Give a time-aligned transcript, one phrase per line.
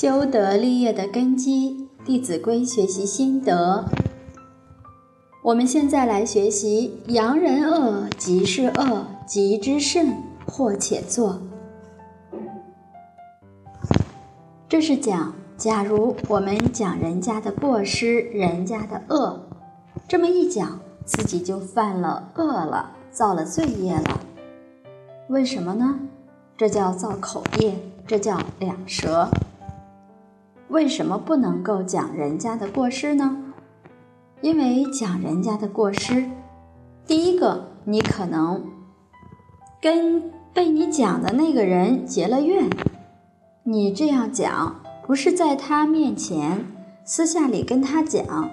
[0.00, 3.84] 修德立业的根基，《弟子规》学习心得。
[5.42, 10.16] 我们现在来学习“扬人恶，即是恶；即之甚，
[10.46, 11.42] 或且作”。
[14.66, 19.38] 这是讲，假如我们讲人家的过失，人家的恶，
[20.08, 24.20] 这么一讲，自己就犯了恶了，造了罪业了。
[25.28, 26.00] 为什么呢？
[26.56, 29.28] 这叫造口业，这叫两舌。
[30.70, 33.36] 为什么不能够讲人家的过失呢？
[34.40, 36.30] 因为讲人家的过失，
[37.06, 38.64] 第一个，你可能
[39.82, 40.22] 跟
[40.54, 42.70] 被你讲的那个人结了怨。
[43.64, 46.64] 你这样讲，不是在他面前
[47.04, 48.48] 私下里跟他讲，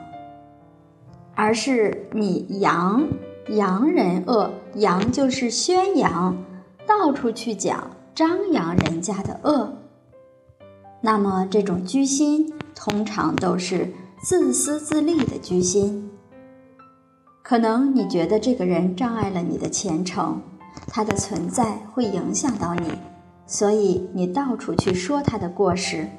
[1.35, 3.07] 而是你扬
[3.49, 6.35] 扬人恶，扬就是宣扬，
[6.87, 9.71] 到处去讲，张扬人家的恶。
[11.01, 16.09] 那么，这种居心通常都是自私自利的居心。
[17.43, 20.41] 可能你觉得这个人障碍了你的前程，
[20.87, 22.91] 他的存在会影响到你，
[23.45, 26.09] 所以你到处去说他的过失。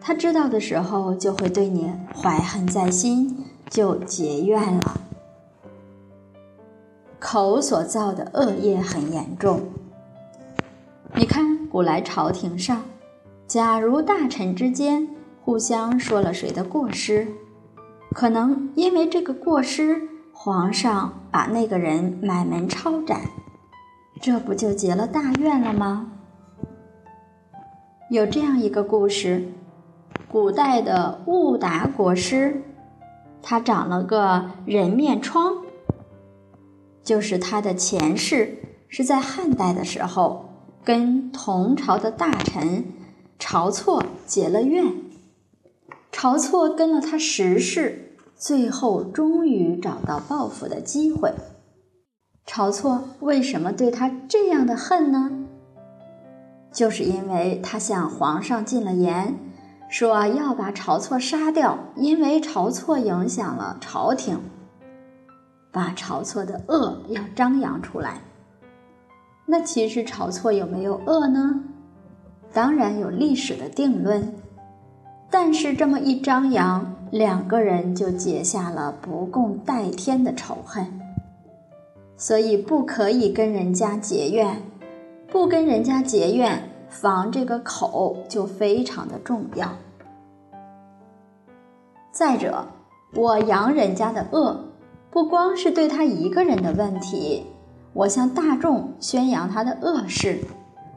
[0.00, 5.00] 他知道的时候，就会对你怀恨在心，就结怨了。
[7.18, 9.62] 口所造的恶业很严重。
[11.14, 12.82] 你看，古来朝廷上。
[13.54, 15.08] 假如大臣之间
[15.40, 17.28] 互相说了谁的过失，
[18.10, 23.20] 可能因为这个过失，皇上把那个人买门抄斩，
[24.20, 26.10] 这不就结了大怨了吗？
[28.10, 29.46] 有这样一个故事：
[30.28, 32.60] 古代的兀达国师，
[33.40, 35.58] 他长了个人面疮，
[37.04, 38.58] 就是他的前世
[38.88, 40.48] 是在汉代的时候
[40.82, 42.86] 跟同朝的大臣。
[43.38, 44.84] 晁错结了怨，
[46.12, 51.32] 晁错跟了他十世，最后终于找到报复的机会。
[52.46, 55.30] 晁错为什么对他这样的恨呢？
[56.72, 59.38] 就是因为他向皇上进了言，
[59.88, 64.40] 说要把晁错杀掉，因为晁错影响了朝廷，
[65.70, 68.22] 把晁错的恶要张扬出来。
[69.46, 71.62] 那其实晁错有没有恶呢？
[72.54, 74.32] 当然有历史的定论，
[75.28, 80.86] 但是这么一张扬，两个人就结下了不共戴天的仇恨。
[82.16, 84.62] 所以不可以跟人家结怨，
[85.32, 89.68] 不跟人家结怨，防这个口就非常的重要。
[92.12, 92.64] 再者，
[93.16, 94.60] 我扬人家的恶，
[95.10, 97.42] 不光是对他一个人的问题，
[97.92, 100.38] 我向大众宣扬他的恶事。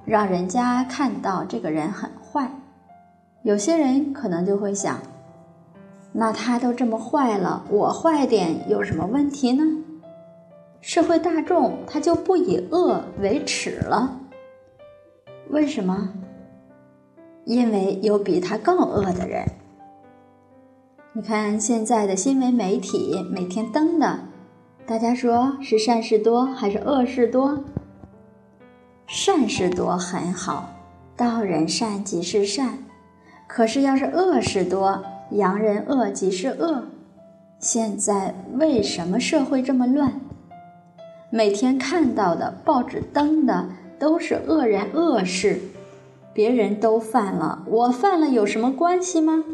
[0.08, 2.50] 让人家看到这个人很坏，
[3.42, 4.98] 有些人可能就会想：
[6.14, 9.66] 那他都这么坏了，我坏点有什么问题呢？
[10.80, 14.22] 社会大众他就不以恶为耻了。
[15.50, 16.14] 为什么？
[17.44, 19.44] 因为有比他更恶的人。
[21.12, 24.20] 你看现在的新闻媒体每天登的，
[24.86, 27.66] 大家说是善事多还是恶事多？
[29.08, 30.70] 善事多很好，
[31.16, 32.78] 道人善即是善。
[33.48, 35.02] 可是要是恶事多，
[35.32, 36.84] 扬人恶即是恶。
[37.58, 40.20] 现在为什么社会这么乱？
[41.30, 45.62] 每天看到的报纸登的都是恶人恶事，
[46.34, 49.46] 别人都犯了，我犯了有什么关系吗？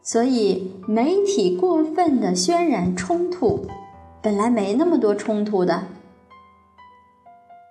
[0.00, 3.66] 所以媒体过分的渲染冲突。
[4.22, 5.82] 本来没那么多冲突的，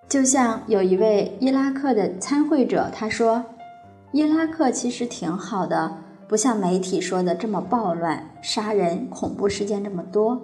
[0.09, 3.45] 就像有一位伊拉克的参会者，他说
[4.11, 10.41] ：“伊拉克其实挺好的，不像媒体说的这么暴乱、杀人、恐怖事件这么多，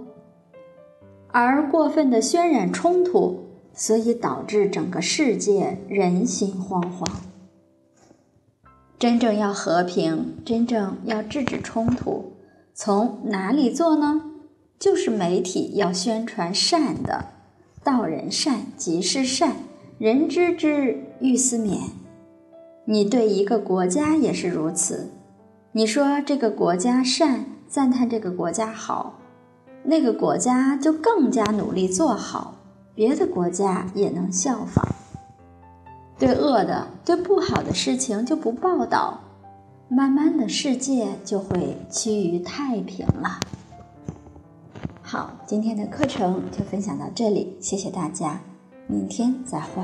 [1.28, 7.06] 而过分的渲染冲突，所以导致整个世界人心惶惶。
[8.98, 12.32] 真正要和平，真正要制止冲突，
[12.74, 14.22] 从哪里做呢？”
[14.80, 17.26] 就是媒体要宣传善的，
[17.84, 19.56] 道人善即是善，
[19.98, 21.80] 人知之欲思勉。
[22.86, 25.10] 你对一个国家也是如此，
[25.72, 29.20] 你说这个国家善，赞叹这个国家好，
[29.84, 32.54] 那个国家就更加努力做好，
[32.94, 34.86] 别的国家也能效仿。
[36.20, 39.20] 对恶的、对不好的事情就不报道，
[39.90, 43.40] 慢慢的世界就会趋于太平了。
[45.10, 48.42] 好，今天的课程就分享到这里，谢谢大家，
[48.88, 49.82] 明天再会。